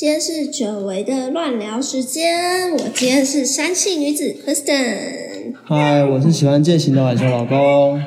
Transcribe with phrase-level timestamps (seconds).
[0.00, 5.52] 今天是久违的乱聊时间，我今天是山系女子 Kristen。
[5.62, 8.02] 嗨，我是喜欢践行的晚秋老公。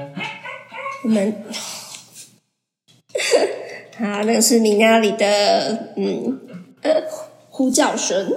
[1.04, 1.32] 我们
[3.96, 6.40] 好，那个是米娜里的嗯
[7.52, 8.28] 呼叫声。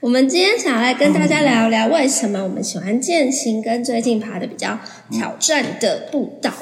[0.00, 6.52] 我们今天想来跟大家聊聊，为什么我们喜欢践行，跟最近爬的比较挑战的步道。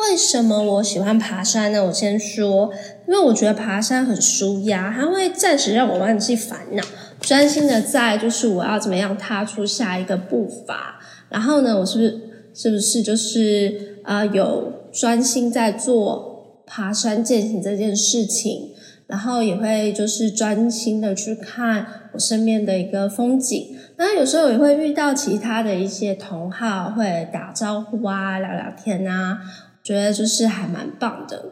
[0.00, 1.84] 为什么我喜欢爬山呢？
[1.86, 2.70] 我先说，
[3.06, 6.82] 因为我觉得爬山很舒压，它会暂时让我忘记烦恼，
[7.20, 11.00] 专心的在就是我要怎么样踏出下一个步伐。
[11.28, 12.20] 然后呢，我是不是
[12.54, 18.70] 是不是就是啊有专心在做爬山践行这件事情？
[19.06, 23.74] 然后也会就是专心的去看我身边的一个风景。
[23.96, 29.40] 那有时候也会遇到其他的一些同好，会打招呼啊，聊聊天啊。
[29.88, 31.46] 觉得就是还蛮棒的，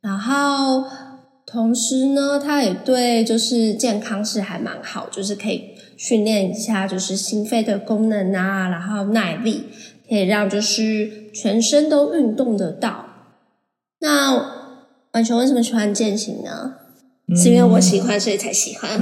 [0.00, 0.82] 然后
[1.46, 9.66] 同时呢，它也对就是健康是还蛮好，就是可以训练一下就是心肺的功能啊，然后耐力，
[10.08, 13.04] 可以让就是全身都运动得到。
[14.00, 14.34] 那
[15.12, 16.74] 完全为什么喜欢健行呢？
[17.36, 18.90] 是因为我喜欢，所以才喜欢。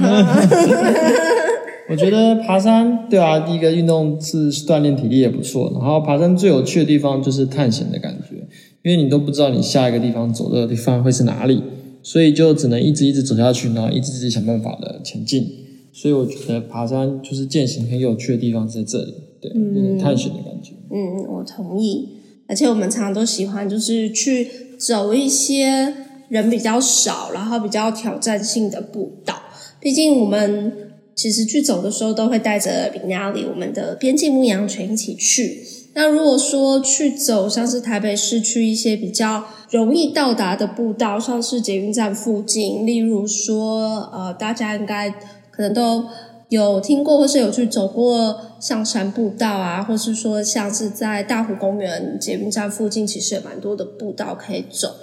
[1.87, 5.71] 我觉得爬山，对啊，第一个运动是锻炼体力也不错。
[5.75, 8.35] 然后爬山最有趣的地方就是探险的感觉，
[8.81, 11.61] 因为你都不知道你下一个地方走的地方会是哪里，
[12.01, 15.47] 所以就只能一直一直走下去，然后一直自己想办法的前进。
[15.93, 20.71] 所以我觉得爬山就是践行很有趣的地方在这里，对，有点探险的感觉。
[20.91, 22.09] 嗯，我同意。
[22.47, 24.47] 而且我们常常都喜欢就是去
[24.79, 25.93] 走一些
[26.29, 29.35] 人比较少，然后比较挑战性的步道，
[29.79, 30.73] 毕竟我们。
[31.15, 35.65] 其实去走的时候都会带着林亚里我们的边境牧羊犬一起去。
[35.93, 45.09] 那如果说去走像是台北市区一些比较容易到达的步道，像是捷运站附近，例如说呃大家应该
[45.51, 46.03] 可能都
[46.49, 54.95] 有听过或是有去走过象山步道啊，或是说像是在大湖公园捷运站附近，其实有蛮多的步道可以走。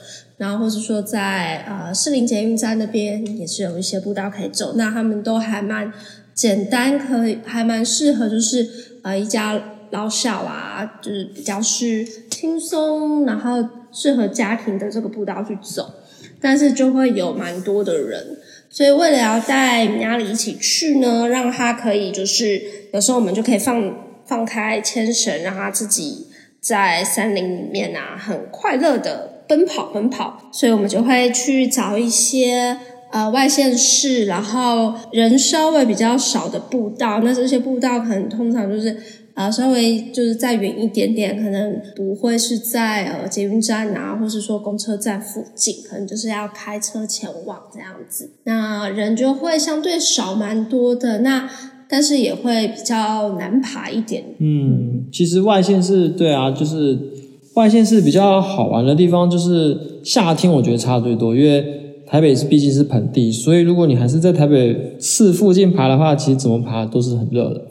[0.43, 5.93] 然后或是说在呃士林捷运站那边也是有一些步道可以走，那他们都还蛮
[6.35, 8.69] 简单，可以还蛮适合，就是
[9.03, 15.95] 呃一家老小啊，就是比较是轻松，然后适合家庭的这个步道去走，
[16.41, 18.37] 但是就会有蛮多的人，
[18.69, 22.61] 所以为了要带家里一起去呢，让他可以就是
[22.93, 26.27] 有时候我们就可以放放开牵绳，让他自己
[26.61, 29.32] 在山林里面啊很快乐的。
[29.53, 32.75] 奔跑，奔跑，所以我们就会去找一些
[33.11, 37.21] 呃外县市，然后人稍微比较少的步道。
[37.23, 38.97] 那这些步道可能通常就是
[39.35, 48.31] 呃稍微就是再远一点点，可能不会是在呃捷运站啊，或是说公车站附近，可能就是要开车前往这样子。
[48.45, 51.47] 那人就会相对少蛮多的，那
[51.87, 54.25] 但是也会比较难爬一点。
[54.39, 57.12] 嗯，其实外线是对啊，就是。
[57.55, 61.63] 外县市比较好玩的地方就是夏天，我觉得差最多，因为
[62.07, 67.63] 台北是毕竟是盆地，所以如果你还是在台北市附近爬的话，其实怎么爬都是很热的。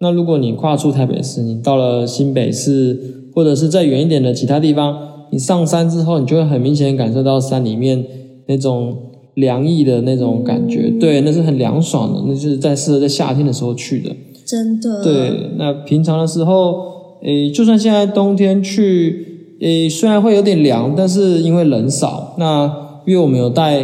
[0.00, 2.98] 那如果你跨出台北市，你到了新北市
[3.32, 4.98] 或者是再远一点的其他地方，
[5.30, 8.04] 你上山之后，你就会很明显感受到山里面
[8.46, 8.96] 那种
[9.34, 14.10] 凉意的那种感觉，对，那是很凉爽的，那就是在适合在夏天的时候去的。
[14.44, 15.04] 真的。
[15.04, 16.98] 对，那平常的时候。
[17.22, 23.82] 诶，就算现在冬天去，诶，虽然会有点凉，但是因为人少，那因为我们有带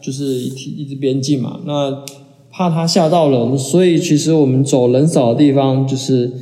[0.00, 0.46] 就是一
[0.78, 2.04] 一支边境嘛，那
[2.50, 6.32] 怕它吓到人，所以其实我们走人少的地方，就是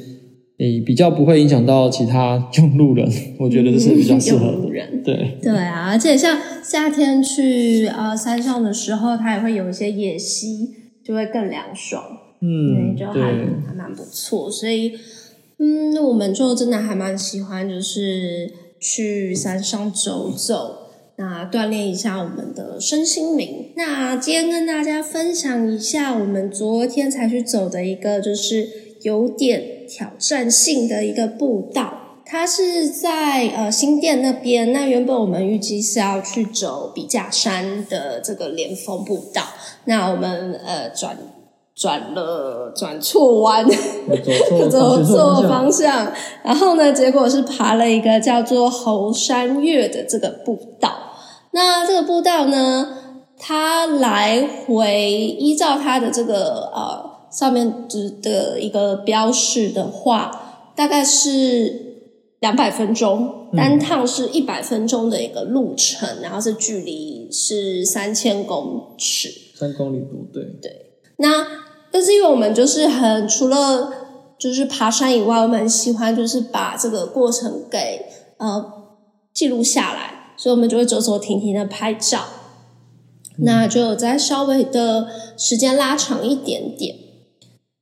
[0.58, 5.02] 诶比较不会影响到其他用路人，我觉得这是比较适合的人。
[5.02, 10.68] 对对啊，而且像夏天去呃山上的时候，它也会有一些野溪，
[11.04, 12.02] 就会更凉爽，
[12.40, 13.20] 嗯，就还
[13.66, 14.92] 还蛮不错，所以。
[15.58, 23.72] 嗯，那我们就真的还蛮喜欢，就是去山上走走，那锻炼一下我们的身心灵。
[23.74, 28.68] 那今天跟大家分享一下，我们昨天才去走的一个，就是
[29.02, 32.02] 有点挑战性的一个步道。
[32.28, 34.72] 它是在呃新店那边。
[34.72, 39.44] 那原本我们预计是要去走笔架山的这个连峰步道，
[39.84, 41.16] 那我们呃转
[41.76, 43.66] 转了转错弯，
[44.70, 46.10] 走错方向，
[46.42, 50.90] 然后呢，结果是爬了一个叫做猴山岳的这个步道。
[51.52, 52.96] 那这个步道呢，
[53.38, 61.98] 它来回依照它的这个呃上面指的一个标示的话，大概是
[62.40, 69.28] 两百分钟，单趟是一百分钟的一个路程，然后是距离是三千公尺。
[69.54, 70.82] 三公里多，对对。
[71.18, 71.46] 那
[71.96, 73.90] 但是因为我们就是很除了
[74.38, 78.04] 就是爬山以外，我们很喜欢就是把这个过程给
[78.36, 78.70] 呃
[79.32, 80.34] 记录下来。
[80.36, 82.24] 所以我们就会走走停停的拍照，
[83.38, 85.08] 那就再稍微的
[85.38, 86.94] 时间拉长一点点。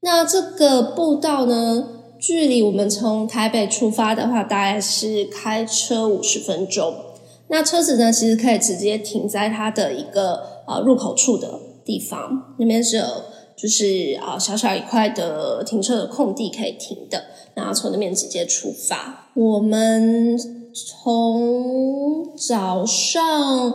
[0.02, 1.88] 那这个步道呢，
[2.20, 6.94] 距离我们从台北出发的话，大概是开车五十分钟。
[7.48, 13.04] 那车子呢，其实可以直接停在它的一个呃入口处的地方，那边是有
[13.56, 17.24] 就是啊小小一块的停车的空地可以停的，
[17.54, 19.30] 然后从那边直接出发。
[19.34, 20.38] 我们
[20.72, 23.70] 从早上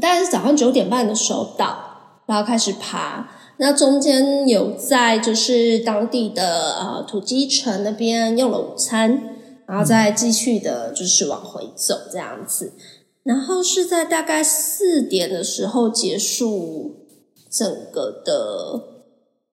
[0.00, 3.30] 大概是早上九点半的时候到，然后开始爬。
[3.60, 9.36] 那中间有在就是当地的呃土鸡城那边用了午餐，
[9.66, 12.72] 然后再继续的就是往回走这样子。
[13.24, 17.08] 然后是在大概四点的时候结束
[17.50, 18.97] 整个的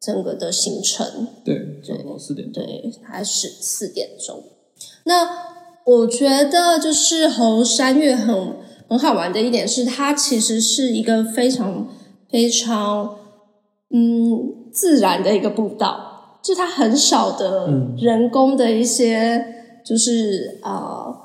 [0.05, 1.27] 整个的行程。
[1.43, 2.51] 对，差不多四点。
[2.51, 4.43] 对，还是四点钟。
[5.05, 5.27] 那
[5.85, 8.53] 我觉得就是猴山月很
[8.87, 11.87] 很好玩的一点是，它其实是一个非常
[12.29, 13.17] 非常
[13.89, 17.67] 嗯自然的一个步道，就它很少的
[17.97, 19.45] 人工的一些
[19.85, 21.23] 就是啊，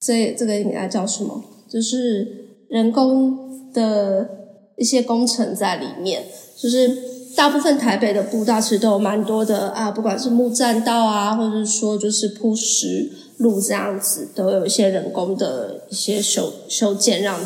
[0.00, 1.42] 这这个应该叫什么？
[1.68, 4.28] 就是人工的
[4.76, 6.24] 一些工程在里面，
[6.56, 6.88] 就是
[7.36, 13.10] 大部分台北的步道其实都有蛮多的啊，不管是木栈道啊，或者是说就是铺石。
[13.38, 17.40] 路这样子都有一些人工的一些修修建，让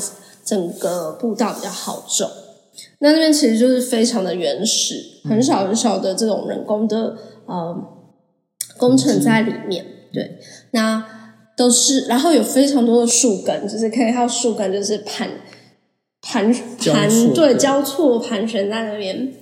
[0.44, 2.30] 整个步道比较好走。
[2.98, 7.74] 那那边其实就是非常的原始，很少很少的这种人工的呃
[8.76, 9.82] 工程在里面。
[10.12, 10.38] 对，
[10.72, 11.02] 那
[11.56, 15.26] 都是，然后有非常多的树根，就是可以靠树根就是盘
[16.20, 16.52] 盘
[16.92, 19.32] 盘对交错盘旋在那边，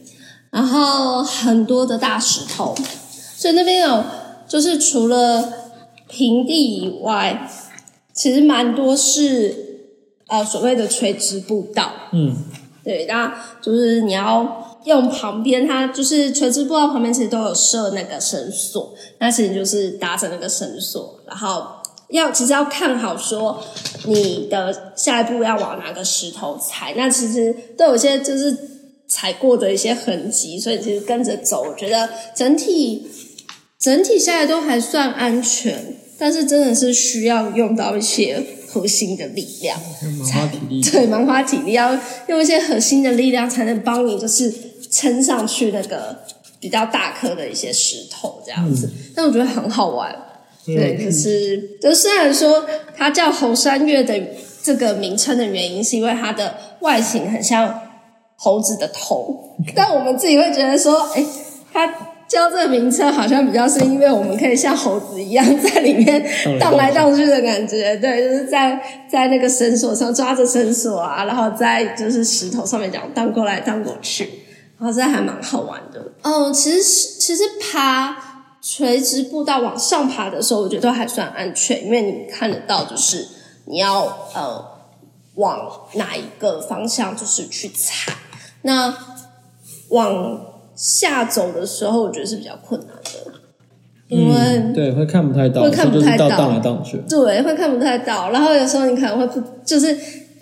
[0.56, 2.74] 然后很多的大石头，
[3.36, 4.02] 所以那边有
[4.48, 5.52] 就是除了。
[6.08, 7.50] 平地以外，
[8.12, 9.90] 其实蛮多是
[10.28, 11.90] 呃所谓的垂直步道。
[12.12, 12.32] 嗯，
[12.84, 21.66] 对，那就是你要用旁边，它就是垂直步道旁边其实都有设那个绳索，那其实就是搭着那个绳索，然后
[22.10, 23.60] 要其实要看好说
[24.04, 28.56] 你的下一步要往哪个石头踩，那其实都有些就是
[29.08, 33.06] 踩过的一些痕迹，所以其实跟着走，我觉得整体。
[33.78, 39.78] 整体下来都还算安全，但是真的是需要用到一些核心的力量，
[40.18, 40.82] 蛮花体力。
[40.82, 41.96] 对，蛮花体力，要
[42.28, 44.52] 用一些核心的力量才能帮你，就是
[44.90, 46.18] 撑上去那个
[46.58, 48.90] 比较大颗的一些石头这样子。
[49.14, 50.10] 但我觉得很好玩，
[50.64, 52.66] 对，可是就虽然说
[52.96, 54.18] 它叫猴山月的
[54.62, 57.85] 这个名称的原因，是因为它的外形很像
[58.36, 61.26] 猴子的头，但我们自己会觉得说，哎，
[61.72, 61.92] 它。
[62.28, 66.28] 叫这个名称好像比较是因为我们可以像猴子一样在里面
[66.58, 68.76] 荡来荡去的感觉，对，就是在
[69.08, 74.24] 在那个绳索上抓着绳索啊，然后在就是石头上面这样荡过来荡过去，
[74.76, 76.04] 然后这还蛮好玩的。
[76.22, 78.16] 嗯，其实其实爬
[78.60, 83.24] 垂直步道往上爬的时候，我觉得还算安全，因为你看得到就是
[83.66, 84.02] 你要
[84.34, 84.64] 呃
[85.36, 88.12] 往哪一个方向就是去踩，
[88.62, 88.94] 那
[89.88, 90.46] 往。
[90.78, 93.32] 下走的时候，我觉得是比较困难的，
[94.08, 98.28] 因为对会看不太到，会看不太到，荡来荡去，对，会看不太到。
[98.30, 99.96] 然后有时候你可能会不，就是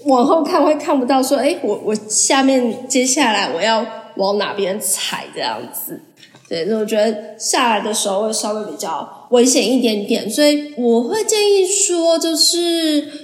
[0.06, 6.00] 往后看会看不到，说，哎，我我下面接下来我要往哪边踩这样子。
[6.48, 13.23] 对，所以我觉得下来的时候会稍微比较危险一点点，所以我会建议说，就是。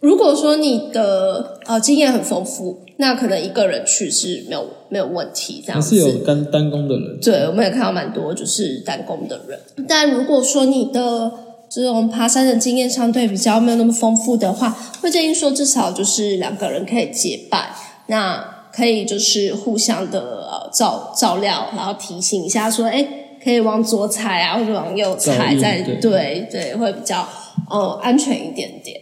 [0.00, 5.96] 如果说你的呃经验很丰富，那可能一个人去是没有没有问题，这样子。
[5.96, 7.20] 是有单单工的人。
[7.20, 9.60] 对，我们也看到蛮多就是单工的人。
[9.86, 11.30] 但如果说你的
[11.68, 17.68] 这种爬山的经验相对比较没有那么丰富的话，会建议说至少就是两个人可以结伴，
[18.06, 20.18] 那可以就是互相的
[20.50, 23.06] 呃照照料，然后提醒一下说，哎，
[23.42, 27.28] 可以往左踩啊，或者往右踩，照再对对对，会比较
[27.68, 28.99] 呃安全一点点。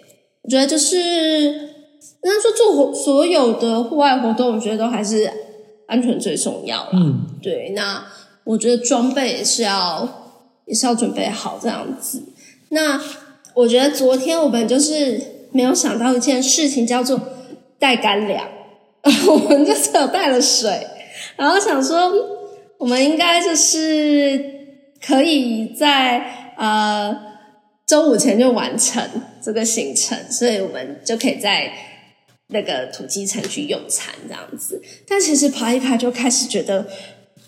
[0.48, 0.96] 我觉得就是，
[2.22, 5.30] 那说做所有的户外活动，我觉得都还是
[5.86, 6.88] 安全最重要啦。
[6.94, 8.02] 嗯，对，那
[8.44, 10.32] 我觉得装备也是要
[10.64, 12.22] 也是要准备好这样子。
[12.70, 12.98] 那
[13.52, 15.20] 我觉得昨天我们就是
[15.52, 17.20] 没有想到一件事情，叫做
[17.78, 18.48] 带干粮。
[19.28, 20.86] 我们就只有带了水，
[21.36, 22.10] 然后想说
[22.78, 24.42] 我们应该就是
[25.06, 27.27] 可以在呃
[27.88, 29.02] 周五前就完成
[29.42, 31.72] 这个行程，所以我们就可以在
[32.48, 34.82] 那个土鸡城去用餐这样子。
[35.08, 36.86] 但其实爬一爬就开始觉得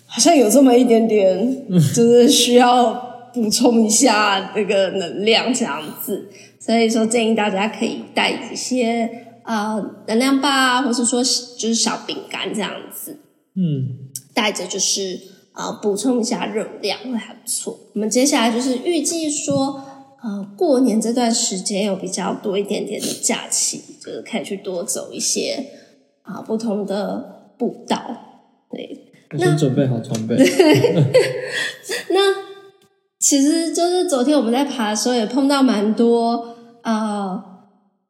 [0.07, 6.27] 好像有这么一点点，就是需要补充一下那个能量这样子。
[6.59, 9.09] 所以说建议大家可以带一些
[9.43, 13.19] 呃能量棒啊，或是说就是小饼干这样子。
[13.55, 15.19] 嗯，带着就是
[15.53, 17.79] 呃补充一下热量会还不错。
[17.93, 19.90] 我们接下来就是预计说，
[20.23, 25.65] 呃过年这段时间有比较多一点点的假期，就是可以去多走一些
[26.23, 27.99] 啊、不同的步道。
[28.69, 30.35] 对，先准备好装备。
[32.09, 32.19] 那
[33.19, 37.43] 其实就是昨天我们在爬的时候也碰到蛮多呃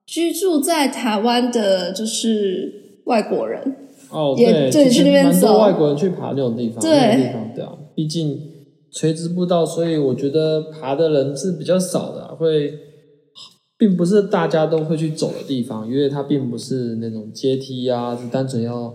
[0.06, 3.78] 居住在台湾的，就是外国人。
[4.10, 8.51] 哦，也对，对去那边走外国人去爬那种地方，对那种地方对啊，毕竟
[8.92, 12.74] 垂直步道，所以我觉得爬的人是比较少的、会，
[13.78, 18.94] 并不是大家都会去走的地方，因为它并不是那种阶梯啊，是单纯要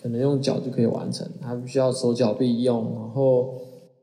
[0.00, 3.54] 可能用脚就可以完成，它必须要手脚并用，然后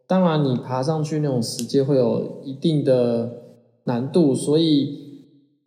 [0.08, 3.32] 当然你爬上去那种时间会有一定的
[3.86, 5.06] 难度，所以。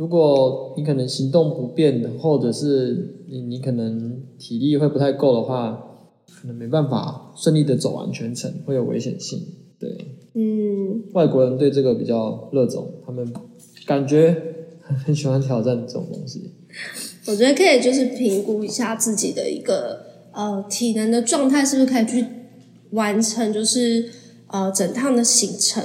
[0.01, 5.90] 如果你可能行动不便，或者是你你可能体力会不太够的话，
[6.41, 9.41] 可能没办法顺利的走完全程，会有危险性。
[9.79, 9.89] 对，
[10.35, 13.33] 嗯，外国人对这个比较热衷，他们
[13.87, 14.37] 感觉
[15.05, 16.51] 很喜欢挑战这种东西。
[17.27, 22.27] 我觉得可以就是评估一下自己的一个呃体能的状态，是不是可以去
[22.91, 24.11] 完成就是
[24.49, 25.83] 呃整趟的行程。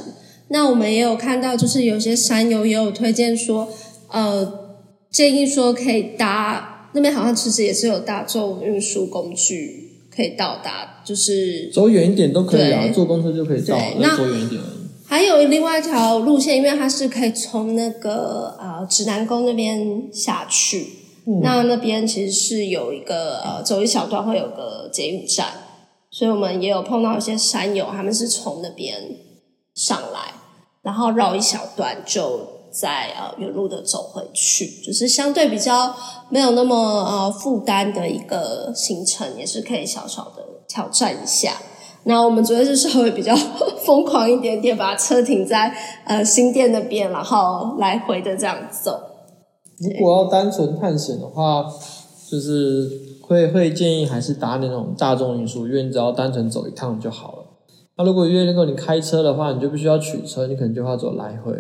[0.50, 3.68] 那我们也有看到，就是有些山友也有推荐说，
[4.12, 4.78] 呃，
[5.10, 14.62] 建议说可以搭那边好像其实也是有大众运输工具可以到达，就是走远一点都可以啊，坐公车就可以到，那走远一点。
[15.07, 20.88] 还有另外一条路线，因为它是可以从那个呃指南宫那边下去，
[21.43, 25.48] 那那边其实是有一个呃走一小段会有个捷运站，
[26.10, 29.00] 所以我们也有碰到一些山友，他们是从那边
[29.75, 30.34] 上来，
[30.81, 35.96] 然后绕一小段就再呃原路的走回去，就是相对比较
[36.29, 41.53] 没有那么呃负担的一个行程，也是可以小小的挑战一下。
[42.03, 43.34] 那我们昨天是稍微比较
[43.86, 45.74] 疯狂一点点，把车停在
[46.05, 49.00] 呃新店那边，然后来回的这样走。
[49.79, 51.65] 如果要单纯探险的话，
[52.29, 52.89] 就是
[53.22, 57.46] 会会建议还是搭那种大众运输，因为你只要单纯走一趟就好了。
[57.98, 61.53] 那如果因为如果你开车的话，你就必须要取车，你可能就要走来回，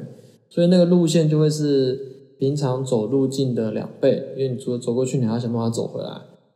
[0.49, 6.09] 所以那个路线就会是平常走路径的两倍，因为你除了走过去，你还要想办法走回来，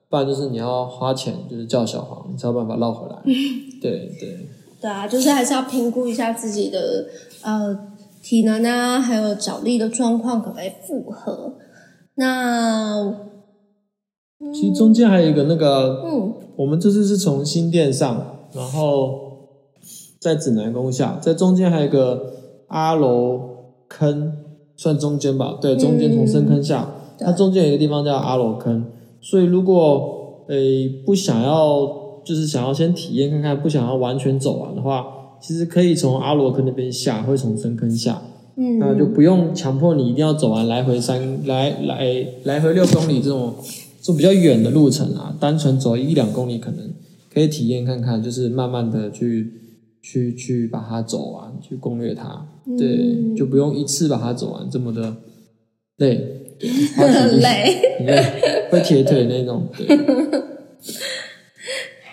[0.09, 3.15] 不然就是你要花钱，就是叫小黄，你才有办法绕回来。
[3.81, 4.47] 对对，
[4.81, 7.07] 对啊，就是还是要评估一下自己的
[7.43, 7.77] 呃
[8.21, 11.53] 体能啊，还有脚力的状况可不可以负荷。
[12.15, 13.15] 那
[14.53, 19.19] 其实中间还有一个那个嗯，我们这次是从新店上，然后
[20.19, 22.33] 在指南宫下，在中间还有一个
[22.67, 23.48] 阿楼
[23.89, 24.31] 坑，
[24.77, 25.57] 算中间吧？
[25.59, 28.85] 对，中间从深坑下，对它中间有一个地方叫阿罗坑，
[29.19, 31.85] 所以如果诶不想要，
[32.23, 35.05] 就是想要先体验看看，不想要完全走完的话，
[35.41, 38.21] 其实可以从阿罗坑那边下，会从深坑下，
[38.55, 43.53] 嗯，那就不用强迫你一定要走完来回三来来来回六公里这种
[44.01, 46.89] 这种比较远的路程啊，单纯走一两公里可能
[47.33, 49.51] 可以体验看看，就是慢慢的去
[50.01, 55.15] 去去把它走完，去攻略它，对，嗯就不用一次把它走完这么的
[55.97, 56.55] 累，
[56.95, 57.07] 很
[57.39, 57.81] 累。
[57.99, 58.23] 很累，
[58.71, 59.85] 会铁腿那种，对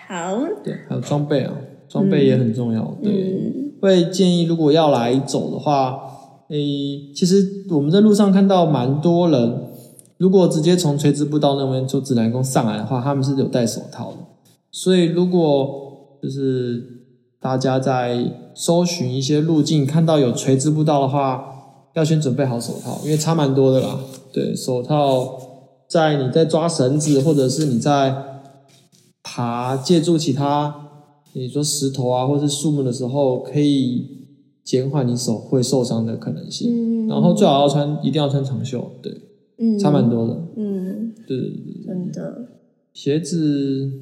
[0.08, 1.52] 好，对，还有装备啊，
[1.88, 3.12] 装备也很重要，对。
[3.12, 6.00] 嗯会建议，如果要来走的话，
[6.48, 9.60] 诶，其实我们在路上看到蛮多人，
[10.16, 14.16] 如果直接从垂直步道那边就指南宫上来的话，他们是有戴手套的。
[14.72, 17.05] 所以如果就是
[17.40, 23.98] 大家在搜寻一些路径，看到有垂直步道的话，要先准备好手套，因为差蛮多的啦。
[24.32, 25.38] 对，手套
[25.88, 28.14] 在你在抓绳子，或者是你在
[29.22, 30.88] 爬，借助其他
[31.34, 34.26] 你说石头啊，或是树木的时候，可以
[34.64, 36.70] 减缓你手会受伤的可能性。
[36.72, 39.12] 嗯然后最好要穿，一定要穿长袖，对，
[39.58, 40.34] 嗯差蛮多的。
[40.56, 42.48] 嗯，对对对对，真的，
[42.92, 43.92] 鞋子，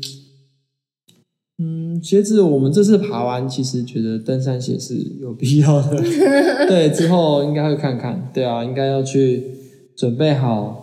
[1.58, 6.02] 嗯，鞋子我们这次爬完，其实觉得登山鞋是有必要的。
[6.66, 8.30] 对，之后应该会看看。
[8.34, 9.54] 对啊，应该要去
[9.96, 10.80] 准备好。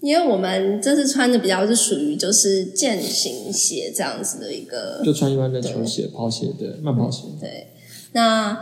[0.00, 7.24] 因为我们这次穿的比较是属于就是健行鞋这样子的一个就穿一般的球鞋、跑鞋，对，慢跑鞋。
[7.40, 7.66] 对，
[8.12, 8.56] 那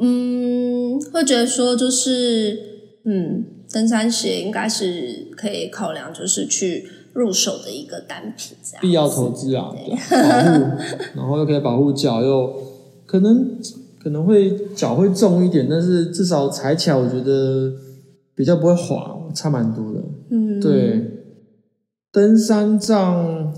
[0.00, 2.58] 嗯，会觉得说就是
[3.04, 9.80] 嗯，登山鞋应该是可以考量，就是去入手的一个单品，这样必要投资啊，保护，
[11.16, 12.52] 然后又可以保护脚，又
[13.06, 13.58] 可能
[14.02, 17.72] 可能会脚会重一点，但是至少踩起来我觉得
[18.34, 20.00] 比较不会滑，差蛮多的。
[20.30, 21.30] 嗯，对，
[22.10, 23.54] 登山杖，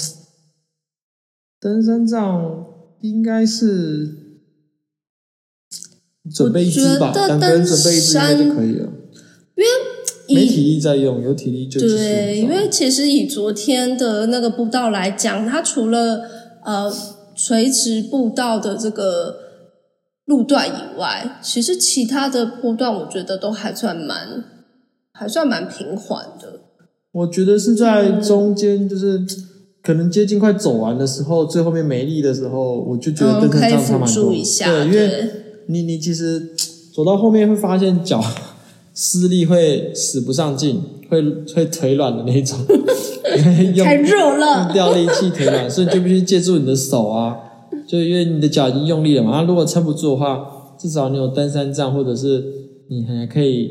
[1.59, 2.67] 登山杖
[3.01, 4.43] 应该是
[6.35, 8.93] 准备一支吧，两个人准备一支应该就可以了。
[10.35, 16.23] 没以体力在用，有体力就对，因为其实以昨天的那个步道来讲，它除了
[16.65, 16.93] 呃
[17.37, 19.37] 垂直步道的这个
[20.25, 24.45] 路段以外，其实其他的坡段我觉得都还算蛮
[25.13, 26.61] 还算蛮平缓的。
[27.13, 29.21] 我觉得是在中间，就是
[29.83, 35.31] 可能接近快走完的时候，最后面没力的时候，我就觉得可以辅山杖差蛮多助一下，对，因为
[35.69, 36.55] 你你其实
[36.95, 38.21] 走到后面会发现脚
[38.97, 41.23] 施力会使不上劲，会
[41.55, 42.59] 会腿软的那种，
[43.37, 44.73] 因为用了。
[44.73, 47.37] 掉力气腿软，所以你就必须借助你的手啊，
[47.87, 49.33] 就因为你的脚已经用力了嘛。
[49.33, 52.43] 那如果撑不住的话，至少你有登山杖，或者是
[52.89, 53.71] 你还可以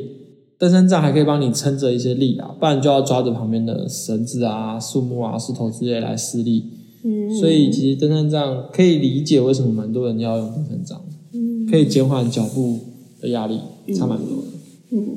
[0.59, 6.63] 登山杖还可以帮你撑着一些力啊，不然就要抓着旁边的绳子啊、树木啊、石头之类来施力。
[7.03, 11.01] 嗯，所以其实登山杖可以理解为什么蛮多人要用登山杖，
[11.33, 12.79] 嗯可以减缓脚步
[13.21, 13.59] 的压力，
[13.95, 14.43] 差蛮多
[15.03, 15.11] 的。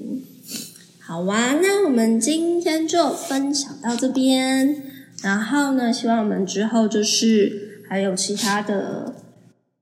[1.00, 4.82] 好啊，那我们今天就分享到这边。
[5.23, 9.17] 然后呢，希望我们之后就是还有其他的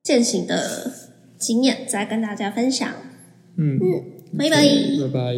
[0.03, 0.93] 践行的
[1.39, 2.89] 经验再跟大家分享。
[3.57, 3.79] 嗯，
[4.39, 4.65] 拜拜。
[5.03, 5.35] 拜拜。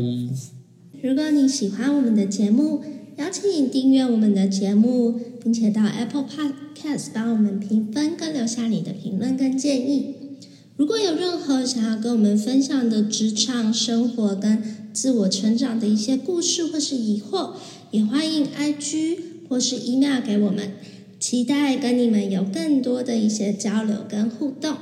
[1.03, 2.83] 如果你喜欢我们的节目，
[3.17, 10.28] 邀请你订阅我们的节目，并且到 Apple Podcast 帮我们评分跟留下你的评论跟建议。
[10.79, 14.63] 如果有任何想要跟我们分享的职场生活跟
[14.93, 17.55] 自我成长的一些故事或是疑惑，
[17.91, 20.75] 也欢迎 IG 或是 email 给我们，
[21.19, 24.77] 期待跟你们有更多的一些交流跟互动。